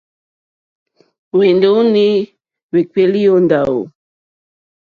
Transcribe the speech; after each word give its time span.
Hwɛ́nɔ̀ní 1.29 2.05
hwékpéélì 2.69 3.21
ó 3.35 3.37
ndáwò. 3.45 3.79